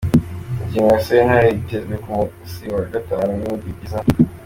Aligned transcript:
Ingingo 0.63 0.91
ya 0.93 0.99
sentare 1.05 1.47
yitezwe 1.55 1.95
ku 2.03 2.09
musi 2.17 2.63
wa 2.73 2.81
gatanu 2.93 3.29
w'indwi 3.41 3.71
iza. 3.85 3.99